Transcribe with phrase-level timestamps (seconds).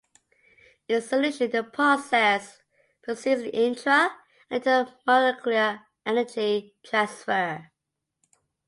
[0.87, 2.59] In solution, the process
[3.03, 4.09] proceeds with intra-
[4.49, 7.69] and intermolecular energy transfer.